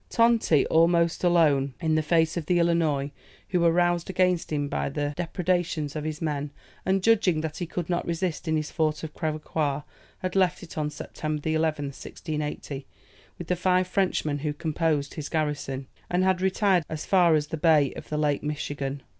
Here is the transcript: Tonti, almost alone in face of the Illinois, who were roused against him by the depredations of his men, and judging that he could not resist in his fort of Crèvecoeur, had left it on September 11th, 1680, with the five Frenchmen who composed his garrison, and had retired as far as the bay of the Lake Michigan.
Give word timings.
Tonti, 0.09 0.65
almost 0.65 1.23
alone 1.23 1.75
in 1.79 2.01
face 2.01 2.35
of 2.35 2.47
the 2.47 2.57
Illinois, 2.57 3.11
who 3.49 3.59
were 3.59 3.71
roused 3.71 4.09
against 4.09 4.51
him 4.51 4.67
by 4.67 4.89
the 4.89 5.13
depredations 5.15 5.95
of 5.95 6.05
his 6.05 6.23
men, 6.23 6.49
and 6.87 7.03
judging 7.03 7.41
that 7.41 7.57
he 7.57 7.67
could 7.67 7.87
not 7.87 8.07
resist 8.07 8.47
in 8.47 8.57
his 8.57 8.71
fort 8.71 9.03
of 9.03 9.13
Crèvecoeur, 9.13 9.83
had 10.23 10.35
left 10.35 10.63
it 10.63 10.75
on 10.75 10.89
September 10.89 11.43
11th, 11.47 11.93
1680, 11.93 12.87
with 13.37 13.45
the 13.45 13.55
five 13.55 13.85
Frenchmen 13.85 14.39
who 14.39 14.53
composed 14.53 15.13
his 15.13 15.29
garrison, 15.29 15.85
and 16.09 16.23
had 16.23 16.41
retired 16.41 16.83
as 16.89 17.05
far 17.05 17.35
as 17.35 17.49
the 17.49 17.55
bay 17.57 17.93
of 17.93 18.09
the 18.09 18.17
Lake 18.17 18.41
Michigan. 18.41 19.03